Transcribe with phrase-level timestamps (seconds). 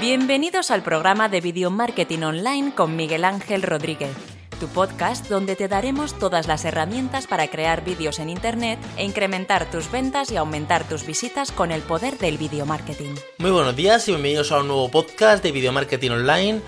[0.00, 4.14] Bienvenidos al programa de Video Marketing Online con Miguel Ángel Rodríguez,
[4.60, 9.70] tu podcast donde te daremos todas las herramientas para crear vídeos en Internet e incrementar
[9.70, 13.14] tus ventas y aumentar tus visitas con el poder del video marketing.
[13.38, 16.60] Muy buenos días y bienvenidos a un nuevo podcast de Video Marketing Online.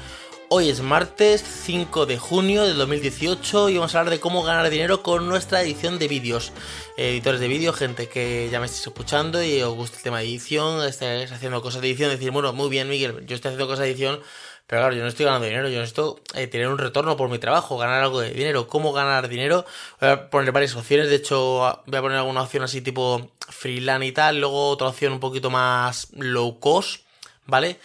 [0.51, 4.71] Hoy es martes 5 de junio del 2018 y vamos a hablar de cómo ganar
[4.71, 6.53] dinero con nuestra edición de vídeos.
[6.97, 10.25] Editores de vídeo, gente que ya me estéis escuchando y os gusta el tema de
[10.25, 13.81] edición, estáis haciendo cosas de edición, decir, bueno, muy bien, Miguel, yo estoy haciendo cosas
[13.81, 14.21] de edición,
[14.67, 17.39] pero claro, yo no estoy ganando dinero, yo necesito eh, tener un retorno por mi
[17.39, 18.69] trabajo, ganar algo de dinero.
[18.69, 19.67] ¿Cómo ganar dinero?
[20.01, 24.07] Voy a poner varias opciones, de hecho, voy a poner alguna opción así tipo freelance
[24.07, 27.03] y tal, luego otra opción un poquito más low cost,
[27.45, 27.79] ¿vale?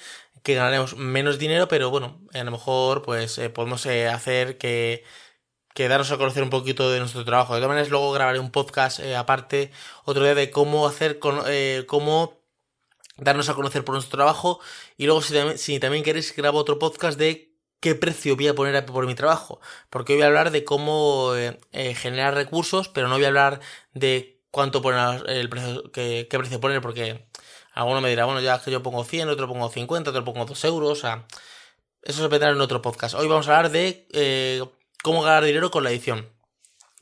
[0.44, 5.04] Que ganaremos menos dinero, pero bueno, a lo mejor pues eh, podemos eh, hacer que,
[5.74, 7.54] que darnos a conocer un poquito de nuestro trabajo.
[7.56, 9.72] De todas maneras, luego grabaré un podcast eh, aparte
[10.06, 11.44] otro día de cómo hacer, con,
[11.88, 12.42] cómo
[13.18, 14.60] darnos a conocer por nuestro trabajo.
[14.98, 18.56] Y luego si también, si también queréis grabo otro podcast de qué precio voy a
[18.56, 19.62] poner por mi trabajo.
[19.90, 21.34] Porque hoy voy a hablar de cómo
[21.72, 23.62] generar recursos, pero no voy a hablar
[23.94, 27.28] de cuánto poner el precio, qué, qué precio poner, porque
[27.74, 30.64] Alguno me dirá, bueno, ya que yo pongo 100, otro pongo 50, otro pongo 2
[30.66, 30.92] euros.
[30.92, 31.26] O sea,
[32.04, 33.16] eso se vendrá en otro podcast.
[33.16, 34.64] Hoy vamos a hablar de eh,
[35.02, 36.30] cómo ganar dinero con la edición.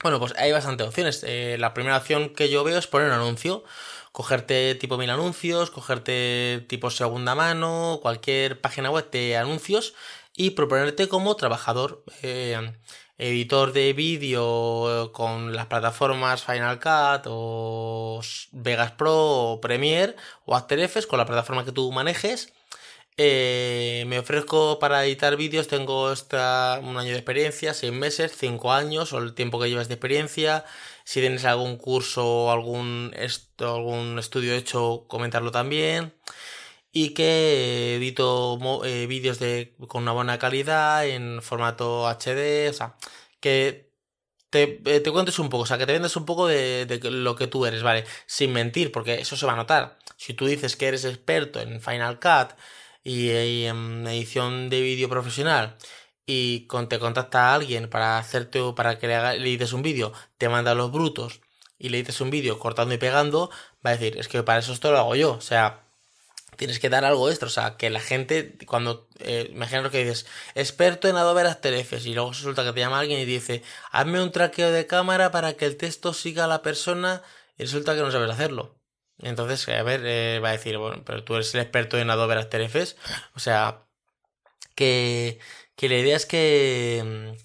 [0.01, 1.23] Bueno, pues hay bastantes opciones.
[1.27, 3.63] Eh, la primera opción que yo veo es poner un anuncio.
[4.11, 9.93] Cogerte tipo mil anuncios, cogerte tipo segunda mano, cualquier página web de anuncios
[10.35, 12.03] y proponerte como trabajador.
[12.21, 12.73] Eh,
[13.21, 17.90] editor de vídeo con las plataformas Final Cut o
[18.51, 22.53] Vegas Pro Premiere o After Effects con la plataforma que tú manejes.
[23.17, 29.13] Eh, me ofrezco para editar vídeos, tengo un año de experiencia, seis meses, cinco años
[29.13, 30.65] o el tiempo que llevas de experiencia.
[31.03, 33.13] Si tienes algún curso o algún,
[33.59, 36.13] algún estudio hecho, comentarlo también
[36.91, 42.97] y que edito eh, vídeos de, con una buena calidad en formato HD, o sea,
[43.39, 43.90] que
[44.51, 47.35] te, eh, te cuentes un poco, o sea, que te vendes un poco de, lo
[47.35, 48.05] que tú eres, ¿vale?
[48.27, 49.97] Sin mentir, porque eso se va a notar.
[50.17, 52.55] Si tú dices que eres experto en Final Cut
[53.03, 55.77] y, en edición de vídeo profesional
[56.25, 59.33] y te contacta a alguien para hacerte para que le, haga,
[59.73, 61.41] un vídeo, te manda los brutos
[61.79, 63.49] y le dices un vídeo cortando y pegando,
[63.85, 65.83] va a decir, es que para eso esto lo hago yo, o sea,
[66.61, 67.47] tienes que dar algo extra.
[67.47, 71.73] O sea, que la gente, cuando, eh, imagina lo que dices, experto en Adobe After
[71.73, 75.31] Effects, y luego resulta que te llama alguien y dice, hazme un traqueo de cámara
[75.31, 77.23] para que el texto siga a la persona,
[77.57, 78.79] y resulta que no sabes hacerlo.
[79.17, 82.35] Entonces, a ver, eh, va a decir, bueno, pero tú eres el experto en Adobe
[82.35, 82.95] After Effects.
[83.33, 83.87] O sea,
[84.75, 85.39] que,
[85.75, 87.35] que la idea es que,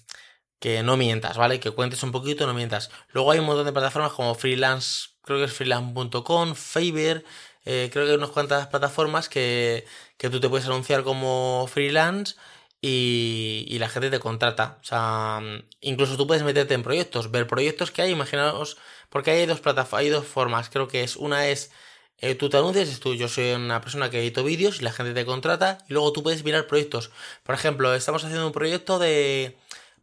[0.59, 1.59] que no mientas, ¿vale?
[1.59, 2.91] Que cuentes un poquito, no mientas.
[3.13, 7.23] Luego hay un montón de plataformas como freelance, creo que es freelance.com, Fiverr,
[7.67, 9.85] eh, creo que hay unas cuantas plataformas que,
[10.17, 12.35] que tú te puedes anunciar como freelance
[12.81, 14.77] y, y, la gente te contrata.
[14.81, 15.41] O sea,
[15.81, 18.77] incluso tú puedes meterte en proyectos, ver proyectos que hay, imaginaos,
[19.09, 21.71] porque hay dos plataformas, hay dos formas, creo que es, una es
[22.19, 25.13] eh, tú te anuncias, es yo soy una persona que edito vídeos y la gente
[25.13, 27.11] te contrata y luego tú puedes mirar proyectos.
[27.43, 29.57] Por ejemplo, estamos haciendo un proyecto de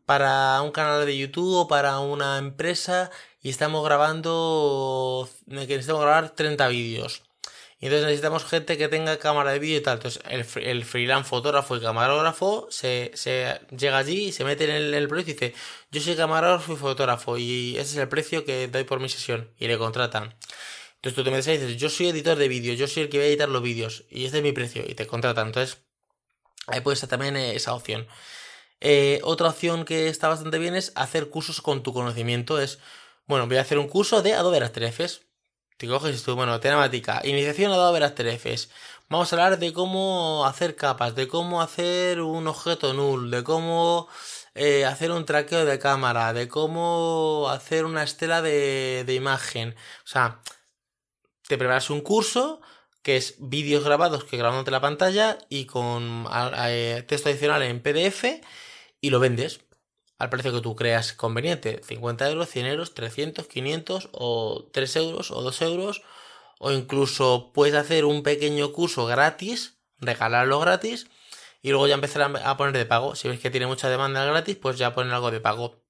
[0.06, 3.10] para un canal de YouTube o para una empresa
[3.42, 7.22] y estamos grabando, necesitamos grabar 30 vídeos.
[7.84, 9.98] Entonces necesitamos gente que tenga cámara de vídeo y tal.
[9.98, 13.12] Entonces el, el freelance fotógrafo y camarógrafo se,
[13.76, 15.54] llega allí y se mete en el, el, proyecto y dice,
[15.90, 19.50] yo soy camarógrafo y fotógrafo y ese es el precio que doy por mi sesión.
[19.58, 20.34] Y le contratan.
[20.96, 23.08] Entonces tú te metes ahí y dices, yo soy editor de vídeos, yo soy el
[23.10, 25.48] que voy a editar los vídeos y este es mi precio y te contratan.
[25.48, 25.76] Entonces
[26.66, 28.06] ahí puede estar también esa opción.
[28.80, 32.58] Eh, otra opción que está bastante bien es hacer cursos con tu conocimiento.
[32.58, 32.78] Es,
[33.26, 35.20] bueno, voy a hacer un curso de Adobe After Effects
[35.84, 38.70] te coges tú, bueno, temática, iniciación a Adobe After Effects.
[39.10, 44.08] Vamos a hablar de cómo hacer capas, de cómo hacer un objeto null, de cómo
[44.54, 49.74] eh, hacer un traqueo de cámara, de cómo hacer una estela de, imagen.
[50.04, 50.40] O sea,
[51.48, 52.62] te preparas un curso
[53.02, 56.26] que es vídeos grabados que grabándote la pantalla y con
[56.66, 58.24] eh, texto adicional en PDF
[59.02, 59.60] y lo vendes
[60.18, 61.80] al precio que tú creas conveniente.
[61.84, 66.02] 50 euros, 100 euros, 300, 500 o 3 euros o 2 euros.
[66.58, 71.08] O incluso puedes hacer un pequeño curso gratis, regalarlo gratis
[71.62, 73.16] y luego ya empezar a poner de pago.
[73.16, 75.84] Si ves que tiene mucha demanda gratis, pues ya poner algo de pago.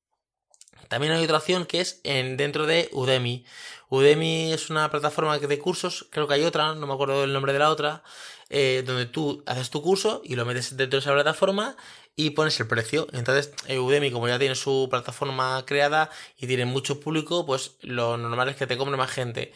[0.89, 3.45] También hay otra opción que es en, dentro de Udemy.
[3.89, 7.53] Udemy es una plataforma de cursos, creo que hay otra, no me acuerdo del nombre
[7.53, 8.03] de la otra,
[8.49, 11.77] eh, donde tú haces tu curso y lo metes dentro de esa plataforma
[12.17, 13.07] y pones el precio.
[13.13, 18.17] Entonces, eh, Udemy, como ya tiene su plataforma creada y tiene mucho público, pues lo
[18.17, 19.53] normal es que te compre más gente.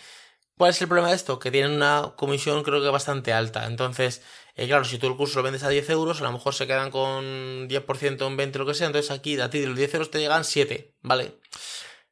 [0.56, 1.38] ¿Cuál es el problema de esto?
[1.38, 3.66] Que tienen una comisión creo que bastante alta.
[3.66, 4.22] Entonces,
[4.56, 6.66] Y claro, si tú el curso lo vendes a 10 euros, a lo mejor se
[6.66, 8.88] quedan con 10%, un 20%, lo que sea.
[8.88, 11.38] Entonces aquí a ti de los 10 euros te llegan 7, ¿vale?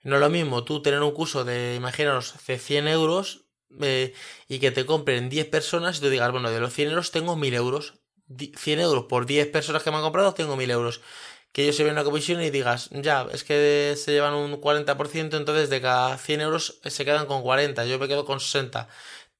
[0.02, 3.46] No es lo mismo tú tener un curso de, imaginaros, de 100 euros
[3.80, 4.14] eh,
[4.48, 7.36] y que te compren 10 personas y tú digas, bueno, de los 100 euros tengo
[7.36, 7.94] 1000 euros.
[8.28, 11.00] 100 euros por 10 personas que me han comprado tengo 1000 euros.
[11.52, 15.36] Que ellos se ven una comisión y digas, ya, es que se llevan un 40%,
[15.36, 18.88] entonces de cada 100 euros se quedan con 40, yo me quedo con 60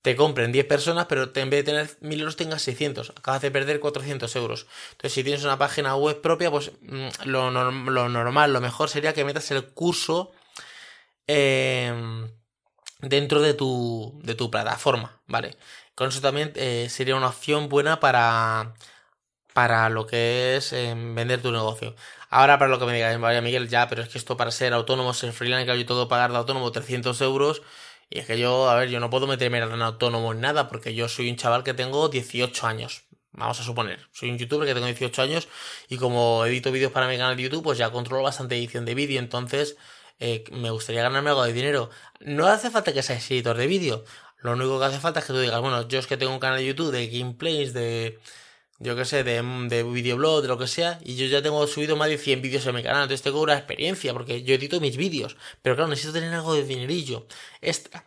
[0.02, 3.10] te compren 10 personas, pero en vez de tener 1000 euros tengas 600.
[3.16, 4.68] Acabas de perder 400 euros.
[4.92, 9.12] Entonces, si tienes una página web propia, pues mm, lo, lo normal, lo mejor sería
[9.14, 10.32] que metas el curso
[11.26, 12.30] Em,
[13.00, 15.56] dentro de tu, de tu plataforma, ¿vale?
[15.96, 18.74] Con eso también eh, sería una opción buena para,
[19.54, 21.96] para lo que es em, vender tu negocio.
[22.30, 24.74] Ahora para lo que me digas, vaya Miguel, ya, pero es que esto para ser
[24.74, 27.62] autónomo, ser freelance, yo que pagar de autónomo 300 euros.
[28.10, 30.94] Y es que yo, a ver, yo no puedo meterme en autónomo en nada, porque
[30.94, 33.04] yo soy un chaval que tengo 18 años.
[33.32, 35.48] Vamos a suponer, soy un youtuber que tengo 18 años
[35.88, 38.94] y como edito vídeos para mi canal de YouTube, pues ya controlo bastante edición de
[38.94, 39.76] vídeo, entonces
[40.18, 41.90] eh, me gustaría ganarme algo de dinero.
[42.20, 44.04] No hace falta que seas editor de vídeo.
[44.38, 46.38] Lo único que hace falta es que tú digas, bueno, yo es que tengo un
[46.38, 48.20] canal de YouTube de gameplays, de,
[48.78, 51.96] yo qué sé, de, de videoblog, de lo que sea, y yo ya tengo subido
[51.96, 54.96] más de 100 vídeos en mi canal, entonces tengo una experiencia, porque yo edito mis
[54.96, 57.26] vídeos, pero claro, necesito tener algo de dinerillo
[57.62, 58.04] extra.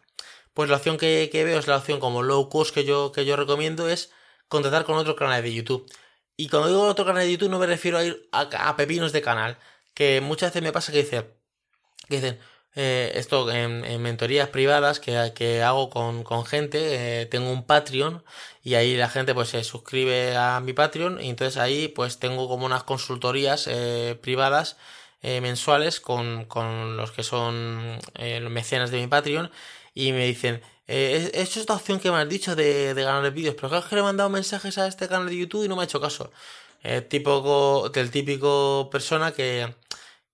[0.53, 3.35] Pues la opción que, veo es la opción como low cost que yo, que yo
[3.35, 4.11] recomiendo es
[4.47, 5.89] contratar con otro canal de YouTube.
[6.35, 9.11] Y cuando digo otro canal de YouTube no me refiero a ir a, a pepinos
[9.13, 9.57] de canal,
[9.93, 11.29] que muchas veces me pasa que dice,
[12.07, 12.39] que dicen,
[12.75, 18.23] eh, esto en, mentorías privadas que, que hago con, con gente, eh, tengo un Patreon
[18.63, 22.47] y ahí la gente pues se suscribe a mi Patreon y entonces ahí pues tengo
[22.47, 24.77] como unas consultorías eh, privadas
[25.21, 27.99] mensuales con, con, los que son
[28.49, 29.51] mecenas de mi Patreon
[29.93, 33.55] y me dicen, eh, es esta opción que me has dicho de, de ganar vídeos,
[33.55, 35.81] pero claro que le he mandado mensajes a este canal de YouTube y no me
[35.81, 36.31] ha hecho caso.
[37.09, 39.75] tipo del típico persona que,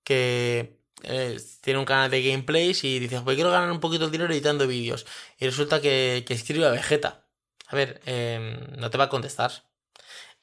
[0.04, 4.12] que eh, tiene un canal de gameplays y dice, pues quiero ganar un poquito de
[4.12, 5.06] dinero editando vídeos.
[5.40, 7.26] Y resulta que, que escribe a Vegeta.
[7.68, 9.52] A ver, em, no te va a contestar.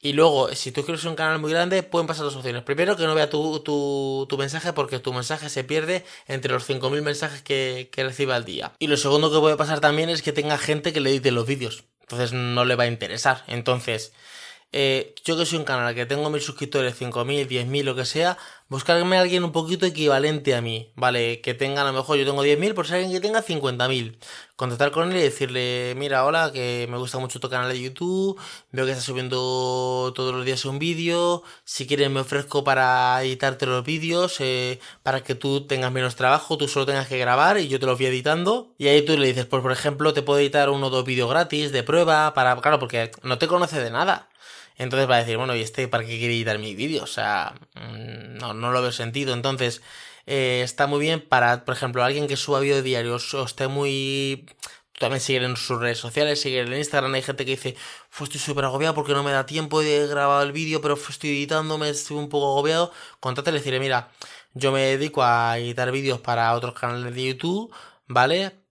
[0.01, 2.65] Y luego, si tú escribes un canal muy grande, pueden pasar dos opciones.
[2.65, 6.69] Primero, que no vea tu, tu, tu mensaje porque tu mensaje se pierde entre los
[6.69, 8.73] 5.000 mensajes que, que recibe al día.
[8.81, 11.47] Y lo segundo que puede pasar también es que tenga gente que le edite los
[11.47, 11.85] vídeos.
[12.01, 13.45] Entonces no le va a interesar.
[13.47, 14.13] Entonces,
[14.73, 18.39] eh, yo que soy un canal que tengo mil suscriptores, 5.000, 10.000, lo que sea,
[18.73, 21.43] buscarme a alguien un poquito equivalente a mí, ¿vale?
[21.43, 24.17] Que tenga, a lo mejor yo tengo 10.000, por si alguien que tenga 50.000.
[24.57, 28.41] Contactar con él y decirle, mira, hola, que me gusta mucho tu canal de YouTube,
[28.71, 33.67] veo que estás subiendo todos los días un vídeo, si quieres me ofrezco para editarte
[33.67, 37.69] los vídeos, eh, para que tú tengas menos trabajo, tú solo tengas que grabar y
[37.69, 38.75] yo te los voy editando.
[38.79, 41.29] Y ahí tú le dices, pues por ejemplo, te puedo editar uno o dos vídeos
[41.29, 44.31] gratis de prueba, para, claro, porque no te conoce de nada.
[44.83, 47.05] Entonces va a decir, bueno, ¿y este para qué quiere editar mi vídeo?
[47.05, 49.35] O sea, mm, no, no lo veo sentido.
[49.35, 49.83] Entonces,
[50.27, 54.47] eh, está muy bien para, por ejemplo, alguien que suba vídeo diario o esté muy...
[54.99, 57.15] También siguen en sus redes sociales, siguen en Instagram.
[57.15, 57.77] Hay gente que dice,
[58.17, 61.31] pues estoy súper agobiado porque no me da tiempo de grabar el vídeo, pero estoy
[61.31, 62.93] editando, me estoy un poco agobiado.
[63.21, 64.11] Contate y decirle, mira,
[64.55, 67.75] yo me dedico a editar vídeos para otros canales de YouTube,
[68.07, 68.62] ¿vale?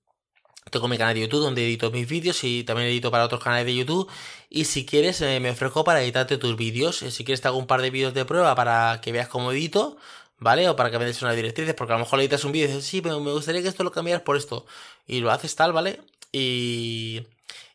[0.69, 3.65] Tengo mi canal de YouTube donde edito mis vídeos y también edito para otros canales
[3.65, 4.09] de YouTube.
[4.49, 7.01] Y si quieres, eh, me ofrezco para editarte tus vídeos.
[7.01, 9.51] Eh, si quieres, te hago un par de vídeos de prueba para que veas cómo
[9.51, 9.97] edito,
[10.37, 10.69] ¿vale?
[10.69, 12.65] O para que me des unas directrices, porque a lo mejor le editas un vídeo
[12.65, 14.65] y dices, sí, pero me gustaría que esto lo cambiaras por esto.
[15.07, 16.01] Y lo haces tal, ¿vale?
[16.31, 17.23] Y.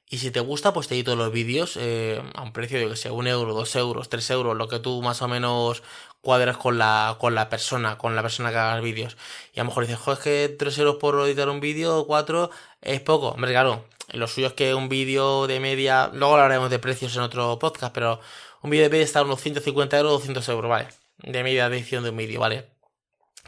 [0.08, 2.96] Y si te gusta, pues te edito los vídeos eh, a un precio de, que
[2.96, 5.82] sé, un euro, dos euros, tres euros, lo que tú más o menos
[6.26, 9.16] cuadras con la, con la persona, con la persona que haga vídeos.
[9.54, 12.50] Y a lo mejor dices, joder, es que 3 euros por editar un vídeo, 4
[12.80, 13.28] es poco.
[13.28, 17.22] Hombre, claro, lo suyo es que un vídeo de media, luego hablaremos de precios en
[17.22, 18.20] otro podcast, pero
[18.60, 20.88] un vídeo de media está a unos 150 euros, 200 euros, ¿vale?
[21.18, 22.72] De media edición de un vídeo, ¿vale?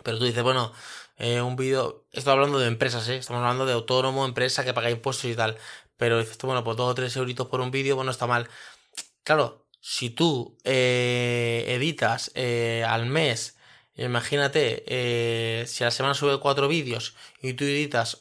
[0.04, 0.72] Pero tú dices, bueno,
[1.16, 3.16] eh, un vídeo, estoy hablando de empresas, ¿eh?
[3.16, 5.58] Estamos hablando de autónomo, empresa que paga impuestos y tal.
[5.96, 8.48] Pero dices tú, bueno, pues 2 o 3 euritos por un vídeo, bueno, está mal.
[9.24, 13.56] Claro, si tú eh, editas eh, al mes,
[13.96, 18.20] imagínate, eh, si a la semana sube 4 vídeos y tú editas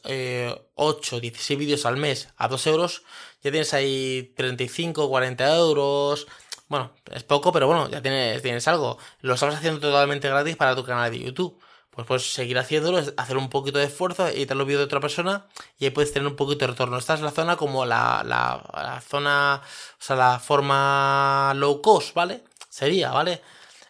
[0.76, 3.02] 8, 16 vídeos al mes a 2 euros,
[3.42, 6.26] ya tienes ahí 35, 40 euros.
[6.68, 8.96] Bueno, es poco, pero bueno, ya tienes, tienes algo.
[9.20, 11.60] Lo estás haciendo totalmente gratis para tu canal de YouTube
[11.98, 15.46] pues puedes seguir haciéndolo, hacer un poquito de esfuerzo, editar los vídeos de otra persona
[15.80, 16.96] y ahí puedes tener un poquito de retorno.
[16.96, 22.44] Esta es la zona como la, la, zona, o sea, la forma low cost, ¿vale?
[22.68, 23.42] Sería, ¿vale?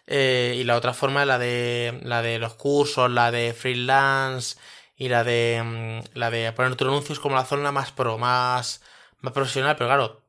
[0.07, 4.57] Eh, y la otra forma es la de, la de los cursos, la de freelance
[4.97, 8.81] y la de, mm, la de poner tus anuncios como la zona más pro, más,
[9.21, 10.23] más profesional, pero claro,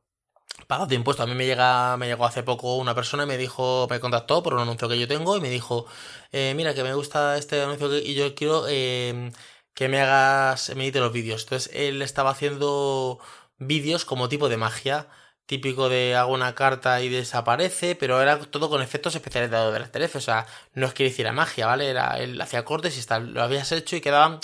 [0.67, 1.23] pagado de impuestos.
[1.25, 4.43] A mí me llega, me llegó hace poco una persona y me dijo, me contactó
[4.43, 5.85] por un anuncio que yo tengo y me dijo,
[6.31, 9.31] eh, mira que me gusta este anuncio y yo quiero eh,
[9.73, 11.43] que me hagas, me edite los vídeos.
[11.43, 13.19] Entonces él estaba haciendo
[13.57, 15.07] vídeos como tipo de magia,
[15.45, 19.89] típico de hago una carta y desaparece, pero era todo con efectos especiales de Adobe
[20.15, 21.89] o sea, no es que hiciera magia, ¿vale?
[21.89, 24.39] Era, él hacía cortes y tal, lo habías hecho y quedaban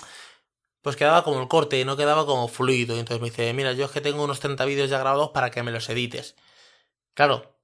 [0.87, 2.95] pues quedaba como el corte, no quedaba como fluido.
[2.95, 5.51] Y entonces me dice, mira, yo es que tengo unos 30 vídeos ya grabados para
[5.51, 6.37] que me los edites.
[7.13, 7.57] Claro,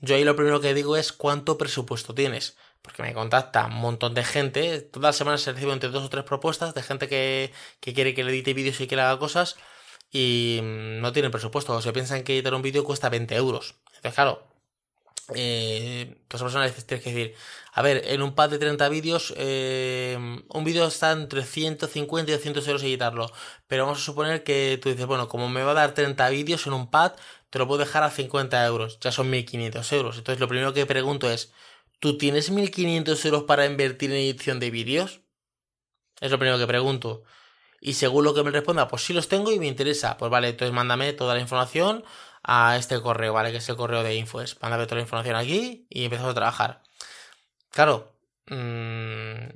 [0.00, 2.56] yo ahí lo primero que digo es cuánto presupuesto tienes.
[2.82, 4.80] Porque me contacta un montón de gente.
[4.80, 8.12] Todas las semanas se recibo entre dos o tres propuestas de gente que, que quiere
[8.12, 9.54] que le edite vídeos y que le haga cosas.
[10.10, 11.74] Y mm, no tienen presupuesto.
[11.76, 13.76] O se piensan que editar un vídeo cuesta 20 euros.
[13.86, 14.48] Entonces, claro,
[15.34, 17.34] eh, pues a personas tienes que decir,
[17.72, 22.34] a ver, en un pad de 30 vídeos, eh, un vídeo está entre 150 y
[22.34, 23.30] 200 euros editarlo,
[23.66, 26.66] pero vamos a suponer que tú dices, bueno, como me va a dar 30 vídeos
[26.66, 27.12] en un pad,
[27.50, 30.18] te lo puedo dejar a 50 euros, ya son 1500 euros.
[30.18, 31.52] Entonces lo primero que pregunto es,
[32.00, 35.20] ¿tú tienes 1500 euros para invertir en edición de vídeos?
[36.20, 37.24] Es lo primero que pregunto.
[37.80, 40.16] Y según lo que me responda, pues sí los tengo y me interesa.
[40.16, 42.04] Pues vale, entonces mándame toda la información
[42.44, 43.50] a este correo, ¿vale?
[43.50, 44.40] Que es el correo de info.
[44.42, 46.82] Es mándame toda la información aquí y empezamos a trabajar.
[47.70, 49.48] Claro, mmm,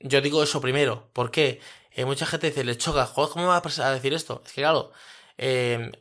[0.00, 1.10] yo digo eso primero.
[1.12, 1.60] ¿Por qué?
[1.90, 4.42] Eh, mucha gente dice, le choca, joder, ¿cómo me va a decir esto?
[4.44, 4.92] Es que claro,
[5.36, 5.92] em,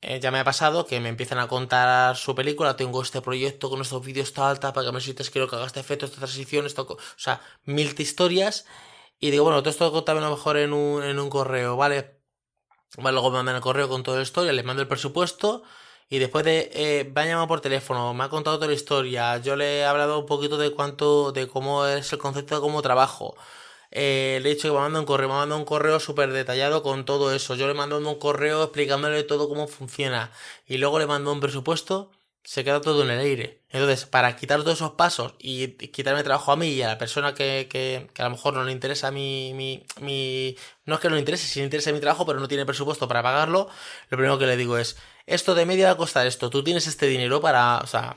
[0.00, 3.70] eh, ya me ha pasado que me empiezan a contar su película, tengo este proyecto
[3.70, 6.18] con estos vídeos tal, tal, para que me sientes, quiero que haga este efecto, esta
[6.18, 8.66] transición, esto, o sea, mil historias.
[9.18, 12.20] Y digo, bueno, todo esto contame a lo mejor en un, en un correo, ¿vale?
[12.96, 15.64] Vale, luego me mandan el correo con toda la historia, les mando el presupuesto
[16.08, 19.38] y después de eh, me ha llamado por teléfono, me ha contado toda la historia,
[19.38, 22.82] yo le he hablado un poquito de cuánto, de cómo es el concepto de cómo
[22.82, 23.34] trabajo.
[23.90, 26.82] Eh, le he dicho que me manda un correo, me manda un correo súper detallado
[26.82, 27.54] con todo eso.
[27.54, 30.32] Yo le mando un correo explicándole todo cómo funciona.
[30.66, 32.10] Y luego le mando un presupuesto
[32.44, 33.62] se queda todo en el aire.
[33.70, 37.34] Entonces, para quitar todos esos pasos y quitarme trabajo a mí y a la persona
[37.34, 41.14] que, que, a lo mejor no le interesa mi, mi, mi, No es que no
[41.14, 43.68] le interese, si le interesa mi trabajo, pero no tiene presupuesto para pagarlo,
[44.10, 44.96] lo primero que le digo es,
[45.26, 47.78] esto de media va a costar esto, tú tienes este dinero para...
[47.78, 48.16] O sea,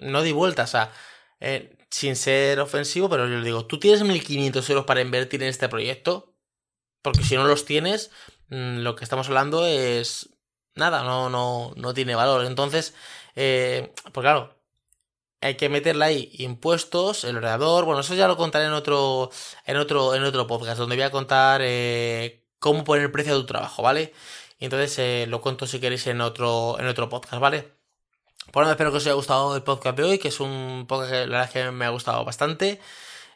[0.00, 0.92] no, di vuelta, o sea,
[1.40, 5.48] eh, sin ser ofensivo, pero yo le digo, tú tienes 1.500 euros para invertir en
[5.48, 6.34] este proyecto,
[7.02, 8.12] porque si no los tienes,
[8.48, 10.31] mm, lo que estamos hablando es...
[10.74, 12.44] Nada, no, no, no tiene valor.
[12.46, 12.94] Entonces,
[13.36, 14.56] eh, pues claro,
[15.40, 17.84] hay que meterle ahí impuestos, el ordenador.
[17.84, 19.30] Bueno, eso ya lo contaré en otro,
[19.66, 23.40] en otro, en otro podcast, donde voy a contar eh, cómo poner el precio de
[23.40, 24.14] tu trabajo, ¿vale?
[24.60, 27.74] Entonces eh, lo cuento si queréis en otro, en otro podcast, ¿vale?
[28.52, 31.10] Por lo espero que os haya gustado el podcast de hoy, que es un podcast
[31.12, 32.80] que la verdad es que me ha gustado bastante.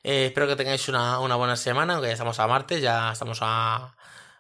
[0.03, 3.96] espero que tengáis una, una buena semana, aunque ya estamos a martes, ya estamos a,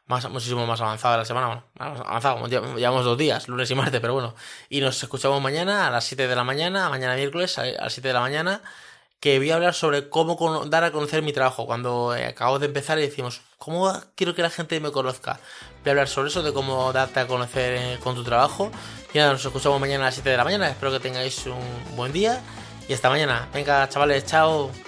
[0.06, 1.64] más, muchísimo más avanzada la semana.
[1.76, 4.34] Bueno, avanzado, llevamos dos días, lunes y martes, pero bueno.
[4.68, 8.08] Y nos escuchamos mañana a las 7 de la mañana, mañana miércoles a las 7
[8.08, 8.62] de la mañana,
[9.18, 11.66] que voy a hablar sobre cómo dar a conocer mi trabajo.
[11.66, 15.40] Cuando eh, acabo de empezar y decimos, ¿cómo quiero que la gente me conozca?
[15.82, 18.70] Voy a hablar sobre eso, de cómo darte a conocer eh, con tu trabajo.
[19.12, 20.68] Y nada, nos escuchamos mañana a las 7 de la mañana.
[20.68, 22.40] Espero que tengáis un buen día
[22.88, 23.48] y hasta mañana.
[23.52, 24.85] Venga, chavales, chao.